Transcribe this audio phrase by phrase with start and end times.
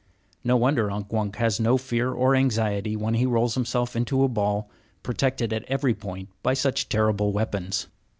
[0.43, 4.27] No wonder Unk Wunk has no fear or anxiety when he rolls himself into a
[4.27, 4.67] ball,
[5.03, 7.85] protected at every point by such terrible weapons.